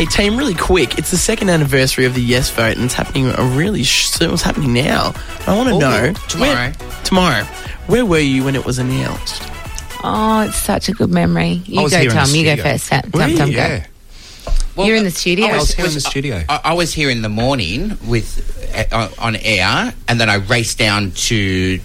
[0.00, 0.96] Hey team, really quick.
[0.96, 4.32] It's the second anniversary of the Yes vote, and it's happening a really sh- soon.
[4.32, 5.12] It's happening now.
[5.46, 6.70] I want to know tomorrow.
[6.70, 6.72] Where,
[7.04, 7.44] tomorrow.
[7.86, 9.42] Where were you when it was announced?
[10.02, 11.60] Oh, it's such a good memory.
[11.66, 12.34] You was go, here in the Tom.
[12.34, 12.64] You go studio.
[12.64, 12.88] first.
[12.88, 13.36] Tom, Were Tom, you?
[13.36, 13.84] Tom, Yeah.
[14.76, 14.84] go.
[14.86, 15.44] You're in the studio.
[15.48, 16.44] I was here in the studio.
[16.48, 20.78] I, I was here in the morning with uh, on air, and then I raced
[20.78, 21.78] down to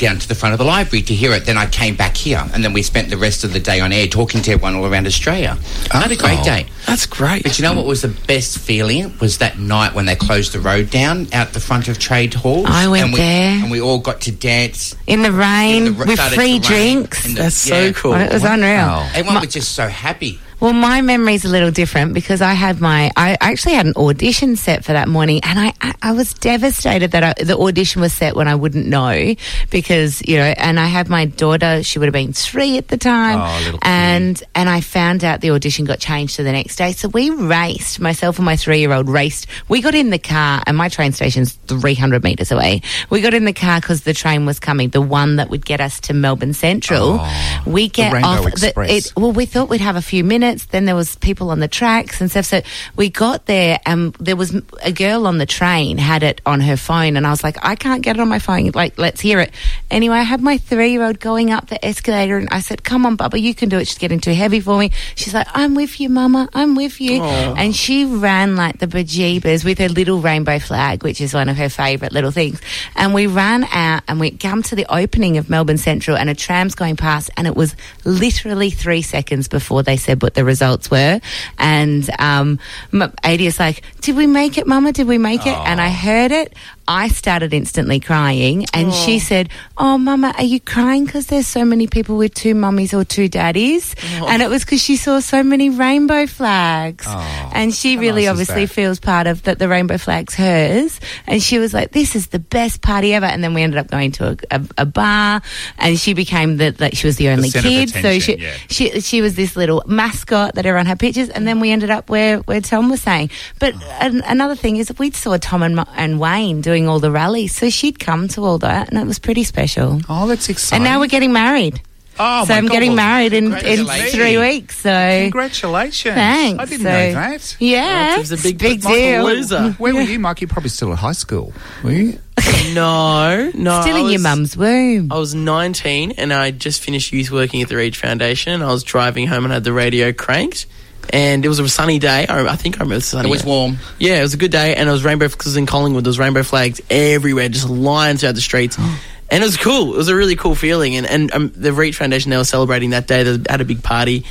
[0.00, 1.44] down to the front of the library to hear it.
[1.44, 3.92] Then I came back here, and then we spent the rest of the day on
[3.92, 5.56] air talking to everyone all around Australia.
[5.92, 6.44] I had a great Oh.
[6.44, 6.66] day.
[6.86, 7.42] That's great.
[7.44, 10.60] But you know what was the best feeling was that night when they closed the
[10.60, 12.66] road down out the front of Trade Hall.
[12.66, 13.50] I went and we, there.
[13.62, 14.96] and we all got to dance.
[15.06, 17.26] in the rain in the- with free drinks.
[17.26, 18.12] in the- That's so cool.
[18.12, 18.70] Well, it was unreal.
[18.86, 19.08] Wow.
[19.10, 20.40] Everyone My- was just so happy.
[20.60, 24.56] Well, my memory's a little different because I had my, I actually had an audition
[24.56, 28.12] set for that morning and I, I, I was devastated that I, the audition was
[28.12, 29.34] set when I wouldn't know
[29.70, 32.98] because, you know, and I had my daughter, she would have been three at the
[32.98, 33.38] time.
[33.40, 36.92] Oh, little and, and I found out the audition got changed to the next day.
[36.92, 39.46] So we raced, myself and my three year old raced.
[39.68, 42.82] We got in the car and my train station's 300 metres away.
[43.08, 45.80] We got in the car because the train was coming, the one that would get
[45.80, 47.18] us to Melbourne Central.
[47.18, 49.06] Oh, we get Rainbow off Express.
[49.06, 50.49] it, well, we thought we'd have a few minutes.
[50.58, 52.46] Then there was people on the tracks and stuff.
[52.46, 52.62] So
[52.96, 56.76] we got there, and there was a girl on the train had it on her
[56.76, 58.70] phone, and I was like, I can't get it on my phone.
[58.74, 59.52] Like, let's hear it.
[59.90, 63.40] Anyway, I had my three-year-old going up the escalator, and I said, "Come on, Bubba,
[63.40, 64.90] you can do it." She's getting too heavy for me.
[65.14, 66.48] She's like, "I'm with you, Mama.
[66.54, 71.20] I'm with you." And she ran like the bejeebers with her little rainbow flag, which
[71.20, 72.60] is one of her favourite little things.
[72.96, 76.34] And we ran out, and we come to the opening of Melbourne Central, and a
[76.34, 80.90] tram's going past, and it was literally three seconds before they said what the results
[80.90, 81.20] were.
[81.58, 82.58] And um,
[82.92, 84.92] m- Adia's like, "Did we make it, Mama?
[84.92, 86.54] Did we make it?" And I heard it.
[86.90, 91.64] I started instantly crying, and she said, "Oh, Mama, are you crying because there's so
[91.64, 93.94] many people with two mummies or two daddies?"
[94.26, 97.06] And it was because she saw so many rainbow flags,
[97.54, 99.60] and she how really nice obviously feels part of that.
[99.60, 103.44] The rainbow flag's hers, and she was like, "This is the best party ever." And
[103.44, 105.42] then we ended up going to a, a, a bar,
[105.78, 108.56] and she became the like she was the only of kid, so she yeah.
[108.68, 112.10] she she was this little mascot that everyone had pictures, and then we ended up
[112.10, 113.30] where where Tom was saying.
[113.60, 117.54] But an, another thing is we saw Tom and, and Wayne doing all the rallies,
[117.54, 120.00] so she'd come to all that, and it was pretty special.
[120.08, 120.84] Oh, that's exciting.
[120.84, 121.80] And now we're getting married.
[122.22, 124.80] Oh, so my I'm God, getting married in, in three weeks.
[124.80, 124.90] So
[125.22, 126.14] Congratulations.
[126.14, 126.60] thanks.
[126.60, 127.56] I didn't So- know that.
[127.58, 129.24] Yeah, It's a big- big deal.
[129.24, 129.70] loser.
[129.78, 130.42] Where were you, Mike?
[130.42, 131.52] You're probably still at high school.
[131.82, 132.18] Were you?
[132.74, 133.80] No, no.
[133.80, 135.10] Still I in your was- mum's womb.
[135.10, 138.66] I was 19 and I just finished youth working at the Reach Foundation and I
[138.70, 140.66] was driving home and had the radio cranked.
[141.12, 142.26] And it was a sunny day.
[142.26, 143.78] I, I think I remember sunny It was warm.
[143.98, 146.18] Yeah, it was a good day, and it was rainbow because in Collingwood there was
[146.18, 149.94] rainbow flags everywhere, just lines throughout the streets, and it was cool.
[149.94, 152.90] It was a really cool feeling, and and um, the Reach Foundation they were celebrating
[152.90, 153.22] that day.
[153.22, 154.24] They had a big party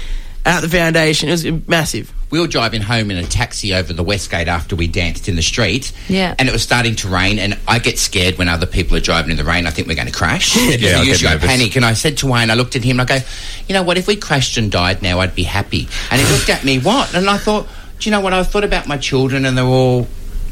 [0.45, 1.29] at the foundation.
[1.29, 2.13] It was massive.
[2.29, 5.41] We were driving home in a taxi over the Westgate after we danced in the
[5.41, 5.91] street.
[6.07, 6.35] Yeah.
[6.37, 9.31] And it was starting to rain, and I get scared when other people are driving
[9.31, 9.65] in the rain.
[9.65, 10.55] I think we're going to crash.
[10.79, 11.75] Yeah, I usually I panic.
[11.75, 13.25] And I said to Wayne, I looked at him and I go,
[13.67, 15.87] you know what, if we crashed and died now, I'd be happy.
[16.11, 17.13] And he looked at me, what?
[17.15, 17.67] And I thought,
[17.99, 18.33] do you know what?
[18.33, 20.07] I thought about my children and they're all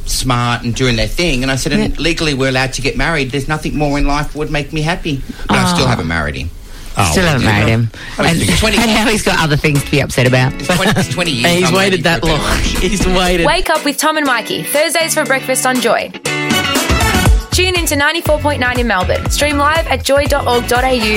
[0.06, 1.44] smart and doing their thing.
[1.44, 3.32] And I said, and legally we're allowed to get married.
[3.32, 5.22] There's nothing more in life would make me happy.
[5.48, 6.50] But I still haven't married him.
[7.06, 7.90] Still oh, haven't married him.
[8.18, 10.54] And, it's 20 and now he's got other things to be upset about.
[10.54, 11.46] It's 20, it's 20 years.
[11.46, 12.40] And he's I'm waited that long.
[12.82, 13.46] He's waited.
[13.46, 16.12] Wake up with Tom and Mikey, Thursdays for breakfast on Joy.
[17.52, 19.30] Tune into 94.9 in Melbourne.
[19.32, 20.54] Stream live at joy.org.au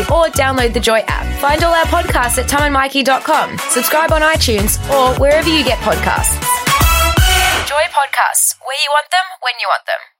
[0.08, 1.40] or download the Joy app.
[1.40, 3.58] Find all our podcasts at tomandmikey.com.
[3.68, 6.40] Subscribe on iTunes or wherever you get podcasts.
[7.68, 10.19] Joy Podcasts, where you want them, when you want them.